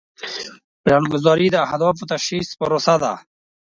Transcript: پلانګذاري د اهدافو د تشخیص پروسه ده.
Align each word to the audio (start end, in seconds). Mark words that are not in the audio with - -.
پلانګذاري 0.83 1.47
د 1.51 1.55
اهدافو 1.65 2.01
د 2.07 2.09
تشخیص 2.13 2.47
پروسه 2.59 2.95
ده. 3.03 3.13